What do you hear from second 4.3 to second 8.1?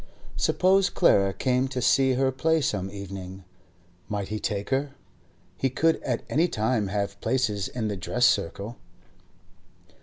take her? He could at any time have places in the